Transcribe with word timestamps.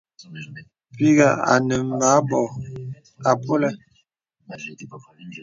Pìghə̀ 0.95 1.31
ane 1.53 1.75
mə 1.87 1.95
anbô 2.15 2.39
àpolə̀. 3.29 3.71